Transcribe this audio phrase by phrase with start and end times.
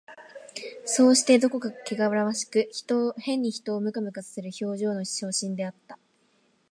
[0.83, 2.67] そうして、どこかけがらわしく、
[3.19, 5.99] 変に人をムカムカさせる表情の写真であった